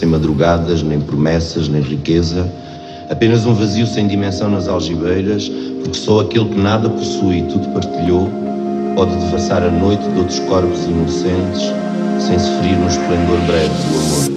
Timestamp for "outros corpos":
10.18-10.84